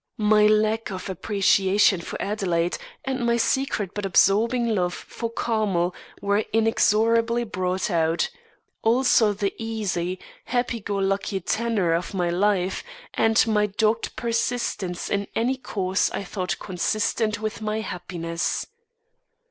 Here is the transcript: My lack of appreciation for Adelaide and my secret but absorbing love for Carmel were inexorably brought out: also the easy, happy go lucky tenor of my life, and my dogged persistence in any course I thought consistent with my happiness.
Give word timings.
My 0.17 0.47
lack 0.47 0.89
of 0.91 1.11
appreciation 1.11 2.01
for 2.01 2.19
Adelaide 2.19 2.79
and 3.05 3.23
my 3.23 3.37
secret 3.37 3.91
but 3.93 4.03
absorbing 4.03 4.65
love 4.67 4.95
for 4.95 5.29
Carmel 5.29 5.93
were 6.23 6.43
inexorably 6.51 7.43
brought 7.43 7.91
out: 7.91 8.27
also 8.81 9.31
the 9.31 9.53
easy, 9.59 10.17
happy 10.45 10.79
go 10.79 10.95
lucky 10.95 11.39
tenor 11.39 11.93
of 11.93 12.15
my 12.15 12.31
life, 12.31 12.83
and 13.13 13.45
my 13.45 13.67
dogged 13.67 14.15
persistence 14.15 15.07
in 15.07 15.27
any 15.35 15.55
course 15.55 16.09
I 16.09 16.23
thought 16.23 16.57
consistent 16.57 17.39
with 17.39 17.61
my 17.61 17.81
happiness. 17.81 18.65